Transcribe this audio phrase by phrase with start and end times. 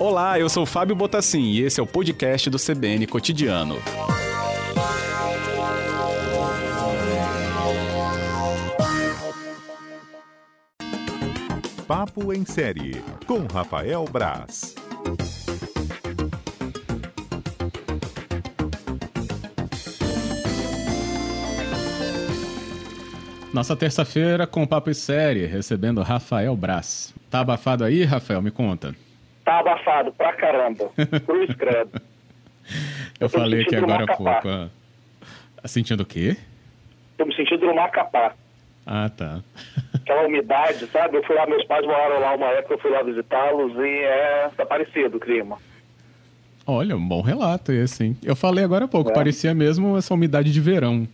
[0.00, 3.76] Olá, eu sou Fábio Botassin e esse é o podcast do CBN Cotidiano.
[11.86, 14.74] Papo em série com Rafael Braz.
[23.52, 27.12] Nossa terça-feira com Papo em série, recebendo Rafael Braz.
[27.28, 28.40] Tá abafado aí, Rafael?
[28.40, 28.94] Me conta.
[29.50, 30.90] Tá abafado pra caramba.
[31.26, 31.90] Cruz credo.
[33.18, 34.48] Eu, Eu falei aqui agora há pouco.
[34.48, 34.68] ah.
[35.64, 36.36] Sentindo o quê?
[37.18, 38.32] Tô me sentindo no Macapá.
[38.86, 39.40] Ah, tá.
[39.92, 41.16] Aquela umidade, sabe?
[41.16, 44.50] Eu fui lá, meus pais moraram lá uma época, eu fui lá visitá-los e é.
[44.56, 45.58] tá parecido o clima.
[46.64, 48.16] Olha, um bom relato esse, hein?
[48.22, 49.12] Eu falei agora há pouco, É.
[49.14, 51.08] parecia mesmo essa umidade de verão.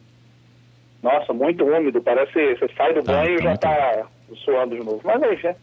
[1.02, 2.32] Nossa, muito úmido, parece.
[2.56, 4.06] Você sai do Tá, banho e tá já tá
[4.44, 5.00] suando de novo.
[5.04, 5.56] Mas aí, né?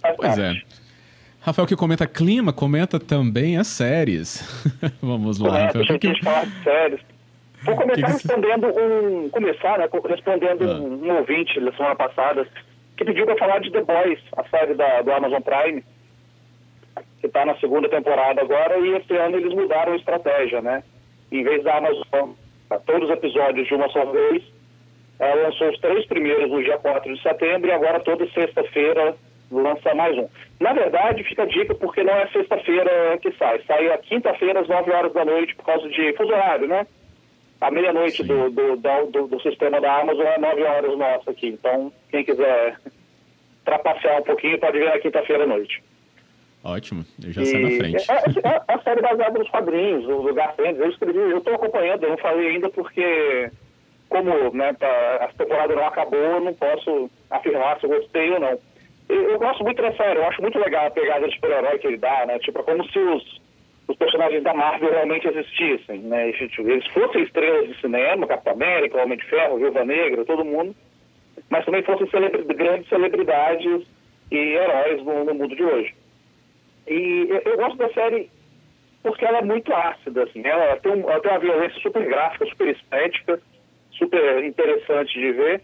[0.00, 0.60] Faz Pois é.
[1.44, 4.42] Rafael que comenta clima, comenta também as séries.
[5.02, 5.84] Vamos lá, É, Rafael.
[5.84, 7.00] deixa que falar de séries.
[7.64, 9.28] Vou começar Que que respondendo um.
[9.30, 9.88] Começar, né?
[10.08, 10.74] Respondendo Ah.
[10.80, 12.46] um, um ouvinte da semana passada
[12.96, 15.82] que pediu pra falar de The Boys, a série da, do Amazon Prime,
[17.20, 20.82] que tá na segunda temporada agora, e esse ano eles mudaram a estratégia, né?
[21.30, 22.30] Em vez da Amazon,
[22.86, 24.42] todos os episódios de uma só vez,
[25.18, 29.14] ela lançou os três primeiros no dia 4 de setembro e agora toda sexta-feira
[29.52, 30.28] lança mais um.
[30.60, 33.60] Na verdade, fica a dica porque não é sexta-feira que sai.
[33.66, 36.86] Sai a quinta-feira às 9 horas da noite por causa de fuso horário, né?
[37.60, 41.48] A meia-noite do, do, do, do- sistema da Amazon é 9 horas nossa aqui.
[41.48, 42.76] Então, quem quiser
[43.64, 45.82] trapacear um pouquinho pode ver na quinta-feira à noite.
[46.64, 48.10] Ótimo, eu já saio na E frente.
[48.10, 50.78] É, é, é a série baseada nos quadrinhos, do Garfênis.
[50.78, 53.50] Eu escrevi, eu estou acompanhando, eu não falei ainda porque,
[54.08, 58.38] como né, tá, a temporada não acabou, eu não posso afirmar se eu gostei ou
[58.40, 58.58] não.
[59.08, 61.96] Eu, gosto muito da série, eu acho muito legal a pegada de super-herói que ele
[61.98, 62.38] dá, né?
[62.38, 63.40] Tipo, é como se os,
[63.88, 66.30] os personagens da Marvel realmente existissem, né?
[66.30, 70.74] Eles fossem estrelas de cinema, Capitão América, Homem de Ferro, Viúva Negra, todo mundo,
[71.50, 72.06] mas também fossem
[72.56, 73.86] grandes celebridades
[74.30, 75.94] e heróis no- no mundo de hoje.
[76.86, 78.30] E eu, eu gosto da série
[79.02, 80.42] porque ela é muito ácida, assim.
[80.46, 83.40] Ela tem, um- ela tem uma violência super gráfica, super estética,
[83.92, 85.60] super interessante de ver,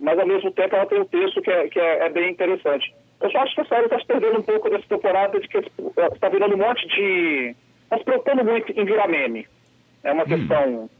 [0.00, 2.94] mas ao mesmo tempo ela tem um texto que é, que é, é bem interessante.
[3.20, 5.58] Eu só acho que a série está se perdendo um pouco dessa temporada de que
[5.58, 7.54] está virando um monte de.
[7.84, 9.46] Está se preocupando muito em virar meme.
[10.02, 10.90] É uma questão.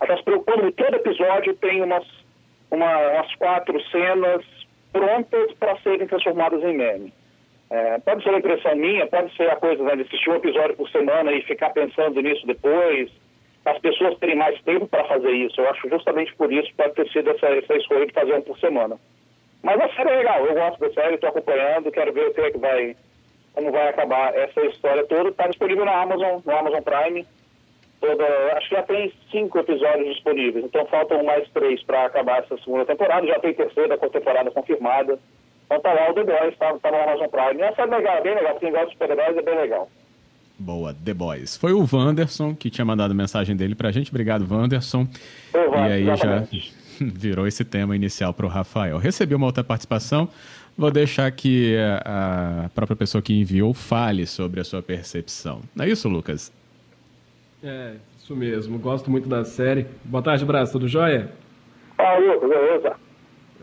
[0.00, 0.72] Ela está se preocupando.
[0.72, 2.04] Todo episódio tem umas,
[2.70, 4.44] uma- umas quatro cenas
[4.92, 7.12] prontas para serem transformadas em meme.
[7.70, 10.74] É, pode ser uma impressão minha, pode ser a coisa né, de assistir um episódio
[10.76, 13.10] por semana e ficar pensando nisso depois.
[13.64, 15.60] As pessoas terem mais tempo para fazer isso.
[15.60, 18.58] Eu acho justamente por isso pode ter sido essa, essa escolha de fazer um por
[18.58, 18.98] semana.
[19.62, 22.40] Mas a série é legal, eu gosto da série, estou acompanhando, quero ver o que,
[22.40, 22.96] é que vai,
[23.54, 25.28] como vai acabar essa história toda.
[25.28, 27.26] Está disponível na Amazon, no Amazon Prime.
[28.00, 28.24] Toda,
[28.56, 32.86] acho que já tem cinco episódios disponíveis, então faltam mais três para acabar essa segunda
[32.86, 33.26] temporada.
[33.26, 35.18] Já tem terceira temporada confirmada.
[35.66, 37.60] Então tá lá o The Boys, tá, tá no Amazon Prime.
[37.60, 38.56] E a série é legal, é bem legal.
[38.58, 39.88] Quem gosta de super-heróis é bem legal.
[40.60, 41.56] Boa, The Boys.
[41.56, 44.10] Foi o Wanderson que tinha mandado mensagem dele pra gente.
[44.10, 45.08] Obrigado, Wanderson.
[45.54, 46.74] E aí já exatamente.
[47.00, 48.98] virou esse tema inicial pro Rafael.
[48.98, 50.28] Recebi uma outra participação.
[50.76, 55.62] Vou deixar que a a própria pessoa que enviou fale sobre a sua percepção.
[55.74, 56.52] Não é isso, Lucas?
[57.62, 58.78] É, isso mesmo.
[58.78, 59.86] Gosto muito da série.
[60.04, 60.72] Boa tarde, Braço.
[60.72, 61.30] Tudo jóia?
[61.98, 62.96] Ah, beleza.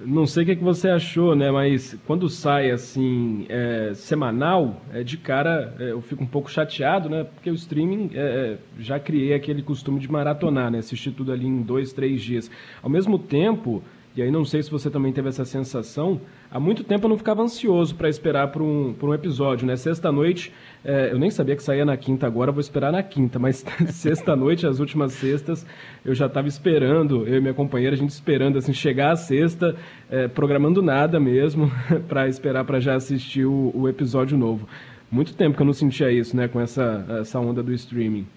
[0.05, 1.49] Não sei o que, que você achou, né?
[1.49, 7.09] Mas quando sai assim é, semanal, é, de cara é, eu fico um pouco chateado,
[7.09, 7.23] né?
[7.23, 10.79] Porque o streaming é, é, já criei aquele costume de maratonar, né?
[10.79, 12.51] Assistir tudo ali em dois, três dias.
[12.83, 13.81] Ao mesmo tempo,
[14.17, 16.19] e aí não sei se você também teve essa sensação,
[16.49, 19.75] há muito tempo eu não ficava ansioso para esperar por um, por um episódio, né?
[19.75, 20.51] Sexta-noite,
[20.83, 23.63] é, eu nem sabia que saía na quinta agora, vou esperar na quinta, mas
[23.93, 25.67] sexta-noite, as últimas sextas,
[26.03, 29.75] eu já estava esperando, eu e minha companheira, a gente esperando assim, chegar a sexta,
[30.09, 31.71] é, programando nada mesmo,
[32.09, 34.67] para esperar para já assistir o, o episódio novo.
[35.11, 38.27] Muito tempo que eu não sentia isso, né, com essa, essa onda do streaming.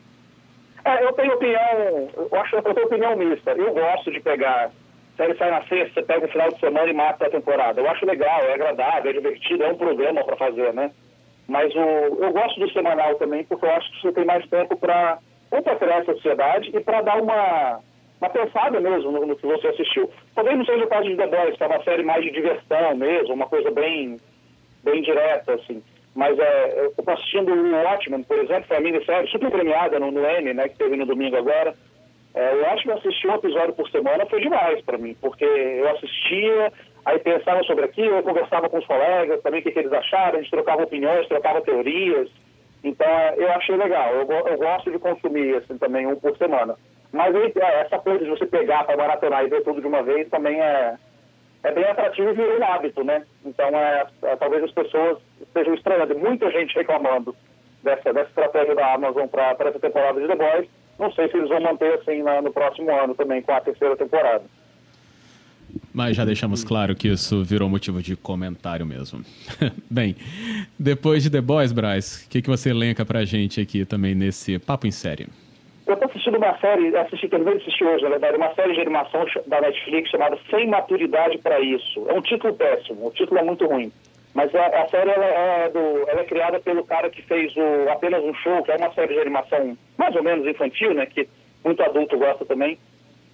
[0.84, 3.50] É, eu tenho opinião, eu acho que eu tenho opinião mista.
[3.52, 4.70] Eu gosto de pegar,
[5.26, 7.81] ele sai na sexta, pega um final de semana e mata a temporada.
[7.81, 10.90] Eu acho legal, é agradável, é divertido, é um programa para fazer, né?
[11.49, 14.76] Mas o, eu gosto do semanal também, porque eu acho que você tem mais tempo
[14.76, 15.19] para
[15.50, 17.81] para criar essa sociedade e para dar uma,
[18.20, 20.08] uma pensada mesmo no, no que você assistiu.
[20.34, 22.96] Talvez não seja o caso de The Boys, que é uma série mais de diversão
[22.96, 24.16] mesmo, uma coisa bem,
[24.84, 25.82] bem direta, assim.
[26.14, 30.11] Mas é, eu tô assistindo o Watchmen, por exemplo, foi a minissérie super premiada no,
[30.11, 31.75] no né, que teve no domingo agora.
[32.34, 36.72] É, o Watchmen assistir um episódio por semana foi demais para mim, porque eu assistia,
[37.04, 40.38] aí pensava sobre aquilo, eu conversava com os colegas também o que, que eles acharam,
[40.38, 42.28] a gente trocava opiniões, trocava teorias.
[42.82, 43.06] Então,
[43.36, 44.14] eu achei legal.
[44.14, 46.76] Eu, eu, gosto de consumir, assim, também um por semana.
[47.12, 50.28] Mas é, essa coisa de você pegar para maratonar e ver tudo de uma vez
[50.28, 50.96] também é,
[51.62, 53.24] é bem atrativo e virou um hábito, né?
[53.44, 56.18] Então, é, é, talvez as pessoas estejam estranhando.
[56.18, 57.34] Muita gente reclamando
[57.82, 60.68] dessa, dessa estratégia da Amazon para essa temporada de The Boys.
[61.00, 63.97] Não sei se eles vão manter assim na, no próximo ano também, com a terceira
[63.97, 64.44] temporada.
[65.94, 69.25] Mas já deixamos claro que isso virou motivo de comentário mesmo.
[69.91, 70.14] Bem,
[70.79, 74.58] depois de The Boys, Braz, o que, que você elenca pra gente aqui também nesse
[74.58, 75.26] Papo em Série?
[75.87, 78.81] Eu tô assistindo uma série, assisti, terminei de assistir hoje, na verdade, uma série de
[78.81, 82.06] animação da Netflix chamada Sem Maturidade para Isso.
[82.08, 83.91] É um título péssimo, o título é muito ruim.
[84.34, 87.90] Mas a, a série ela é, do, ela é criada pelo cara que fez o
[87.90, 91.06] Apenas um Show, que é uma série de animação mais ou menos infantil, né?
[91.06, 91.28] Que
[91.64, 92.78] muito adulto gosta também.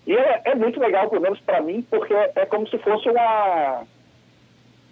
[0.06, 3.08] E é, é muito legal, pelo menos para mim, porque é, é, como se fosse
[3.10, 3.84] uma.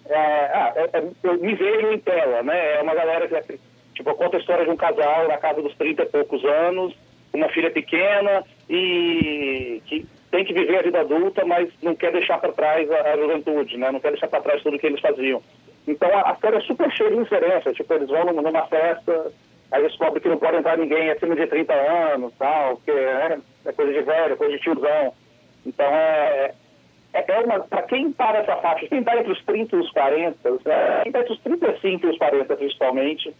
[0.07, 2.75] É, ah, é, é, eu me vejo em tela, né?
[2.75, 3.59] É uma galera que
[3.95, 6.93] tipo, conta a história de um casal na casa dos 30 e poucos anos,
[7.33, 12.37] uma filha pequena e que tem que viver a vida adulta, mas não quer deixar
[12.39, 13.91] para trás a, a, juventude, né?
[13.91, 15.41] Não quer deixar para trás tudo que eles faziam.
[15.87, 19.31] Então a, a série é super cheia de inferência, tipo, eles vão numa festa,
[19.71, 23.71] aí descobrem que não pode entrar ninguém acima de 30 anos, tal, porque é, é
[23.71, 25.13] coisa de velho, coisa de tiozão.
[25.65, 26.53] Então é,
[27.13, 29.91] é, é uma, para quem está nessa faixa, quem está entre os 30 e os
[29.91, 33.35] 40, é, quem está entre os 35 e os 40 principalmente,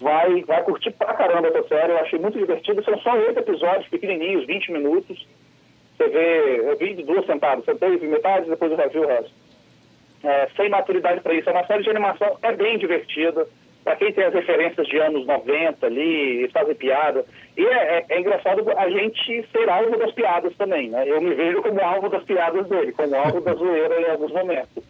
[0.00, 3.88] vai, vai curtir pra caramba essa série, eu achei muito divertido, são só oito episódios
[3.88, 5.26] pequenininhos, 20 minutos,
[5.96, 9.32] você vê, eu vi de duas sentadas, sentei, vi metade, depois eu revi o resto.
[10.22, 13.46] É, sem maturidade para isso, é uma série de animação, é bem divertida,
[13.84, 17.24] para quem tem as referências de anos 90 ali, fazer piada.
[17.56, 21.04] E é, é, é, engraçado a gente ser alvo das piadas também, né?
[21.06, 24.84] Eu me vejo como alvo das piadas dele, como alvo da zoeira em alguns momentos.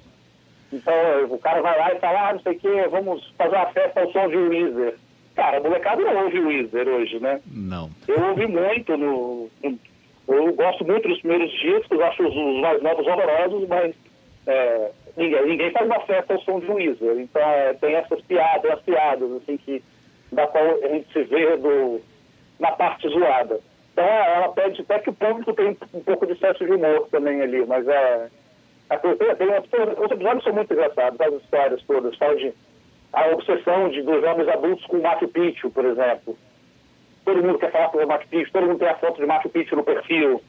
[0.72, 0.94] Então,
[1.30, 4.00] o cara vai lá e fala, ah, não sei o quê, vamos fazer uma festa
[4.00, 4.94] ao som de Weezer.
[5.34, 7.40] Cara, a molecada não ouve Weezer hoje, né?
[7.46, 7.90] Não.
[8.06, 9.48] Eu ouvi muito no...
[10.28, 13.94] Eu gosto muito dos primeiros discos, acho os, os mais novos horrorosos, mas
[14.46, 17.18] é, ninguém, ninguém faz uma festa ao som de Weezer.
[17.18, 19.82] Então é, tem essas piadas, as piadas, assim, que,
[20.32, 22.00] da qual a gente se vê do,
[22.58, 23.60] na parte zoada.
[23.92, 27.08] Então é, ela pede até que o público tenha um pouco de senso de humor
[27.10, 28.28] também ali, mas é.
[28.90, 32.16] é tem, tem, os episódios são muito engraçados, as histórias todas.
[32.16, 32.54] Fala de
[33.12, 36.38] a obsessão de, dos homens adultos com Machu Picchu, por exemplo.
[37.24, 39.76] Todo mundo quer falar sobre Machu Picchu, todo mundo tem a foto de Machu Picchu
[39.76, 40.40] no perfil.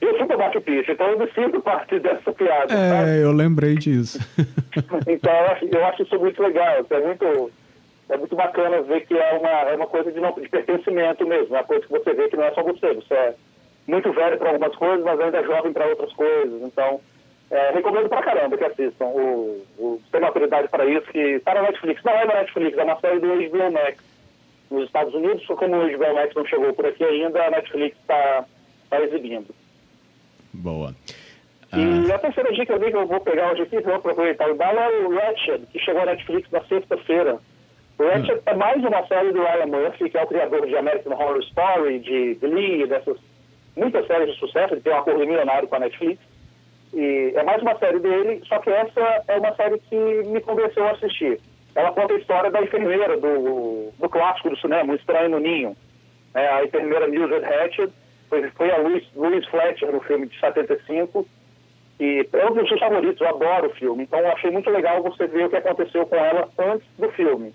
[0.00, 2.72] Eu fui para Machu Picchu, então eu me sinto parte dessa piada.
[2.74, 3.22] É, sabe?
[3.22, 4.18] eu lembrei disso.
[5.06, 7.50] então eu acho, eu acho isso muito legal, é muito,
[8.10, 11.54] é muito bacana ver que é uma, é uma coisa de, não, de pertencimento mesmo,
[11.54, 13.34] é uma coisa que você vê que não é só você, você é
[13.86, 17.00] muito velho para algumas coisas, mas ainda é jovem para outras coisas, então
[17.50, 21.62] é, recomendo pra caramba que assistam o, o Tem Maturidade para Isso, que está na
[21.62, 23.98] Netflix, não é na Netflix, é uma série do HBO Max
[24.70, 28.44] nos Estados Unidos, como o HBO Max não chegou por aqui ainda, a Netflix está
[28.90, 29.54] tá exibindo.
[30.54, 30.94] Boa.
[31.72, 32.14] E ah.
[32.14, 35.14] a terceira dica que eu vou pegar hoje aqui, vou aproveitar o bala, é o
[35.14, 37.38] Ratchet, que chegou na Netflix na sexta-feira.
[37.98, 38.42] O Ratchet hum.
[38.46, 41.98] é mais uma série do Ryan Murphy, que é o criador de American Horror Story,
[41.98, 43.18] de Glee, dessas
[43.76, 46.20] muitas séries de sucesso, ele tem um acordo milionário com a Netflix.
[46.92, 50.86] E é mais uma série dele, só que essa é uma série que me convenceu
[50.86, 51.40] a assistir.
[51.74, 55.76] Ela conta a história da enfermeira do, do clássico do cinema, O Estranho no Ninho.
[56.34, 57.92] É, a enfermeira Mildred Hatchet,
[58.56, 61.26] foi, a Louise, Louise Fletcher no filme de 75.
[62.00, 64.04] E é um dos meus favoritos, eu adoro o filme.
[64.04, 67.54] Então achei muito legal você ver o que aconteceu com ela antes do filme.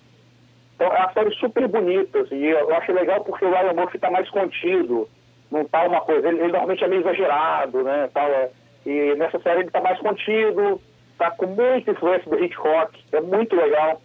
[0.80, 3.98] Então é uma série super bonita, assim, e eu acho legal porque o Ryan Murphy
[3.98, 5.10] está mais contido,
[5.52, 8.50] não tá uma coisa, ele, ele, normalmente é meio exagerado, né, tal, é,
[8.86, 10.82] e nessa série ele está mais contido,
[11.12, 14.02] está com muita influência do Hitchcock, é muito legal,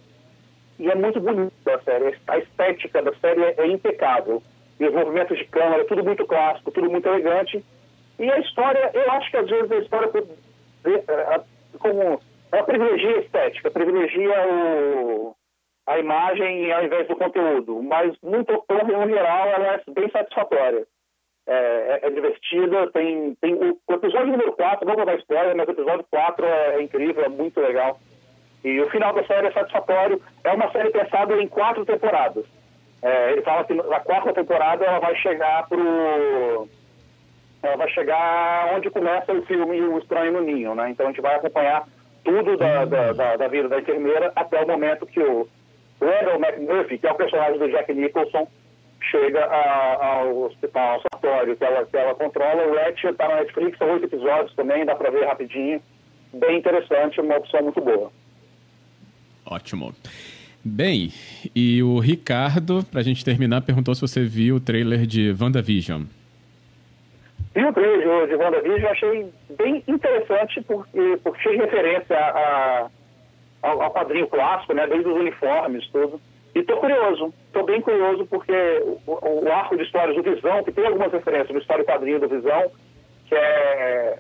[0.81, 4.43] e é muito bonita a série, a estética da série é, é impecável
[4.79, 7.65] e os movimentos de câmera, tudo muito clássico, tudo muito elegante.
[8.19, 10.11] E a história, eu acho que às vezes a história
[10.85, 11.41] é,
[11.79, 12.21] como
[12.53, 15.35] ela privilegia a estética, privilegia o,
[15.87, 20.87] a imagem ao invés do conteúdo, mas no tom no geral ela é bem satisfatória.
[21.47, 25.55] É, é, é, divertida, tem, tem o, o, episódio número 4, não vou dar spoiler,
[25.55, 28.01] mas o episódio 4 é, é incrível, é muito legal.
[28.65, 30.23] E o final da série é satisfatório.
[30.43, 32.47] É uma série pensada em quatro temporadas.
[33.05, 36.67] É, ele fala que na quarta temporada ela vai chegar pro.
[37.63, 40.89] Ela vai chegar onde começa o filme O Estranho no Ninho, né?
[40.89, 41.87] Então a gente vai acompanhar
[42.25, 45.47] tudo da, da, da, da vida da enfermeira até o momento que o
[46.01, 48.49] Randall McMurphy, que é o personagem do Jack Nicholson,
[49.11, 52.67] chega ao hospital, ao sanatório que ela, que ela controla.
[52.67, 55.83] O Ratchet está na Netflix, são oito episódios também, dá para ver rapidinho.
[56.33, 58.11] Bem interessante, uma opção muito boa.
[59.45, 59.95] Ótimo.
[60.65, 61.13] Bem,
[61.55, 66.05] e o Ricardo, pra gente terminar, perguntou se você viu o trailer de WandaVision.
[67.55, 72.89] Vi o trailer de WandaVision, achei bem interessante porque, porque fez referência a,
[73.63, 76.19] a, ao quadrinho clássico, né, desde os uniformes, tudo.
[76.55, 80.73] E estou curioso, estou bem curioso porque o, o, arco de histórias do Visão, que
[80.73, 82.71] tem algumas referências no história quadrinho do Visão,
[83.29, 84.19] que é,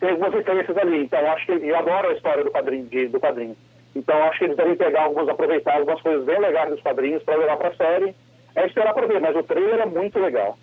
[0.00, 1.04] tem algumas referências ali.
[1.04, 2.86] Então, acho que eu adoro a história do quadrinho.
[2.86, 3.56] De, do quadrinho.
[3.94, 7.36] Então acho que eles devem pegar alguns, aproveitar algumas coisas bem legais dos quadrinhos para
[7.36, 8.14] levar para a série.
[8.56, 10.58] É esperar para ver, mas o trailer é muito legal.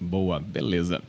[0.00, 1.02] Boa, beleza.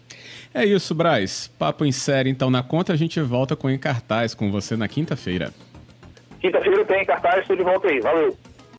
[0.54, 1.48] É isso, Braz.
[1.48, 4.88] Papo em série, então, na conta a gente volta com Em Cartaz com você na
[4.88, 5.54] quinta-feira.
[6.42, 8.00] Quinta-feira tem Em Cartaz, tudo de volta aí.
[8.02, 8.38] Valeu.